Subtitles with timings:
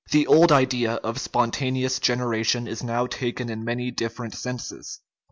[0.09, 4.99] The old idea of spontaneous generation is now taken in many different senses.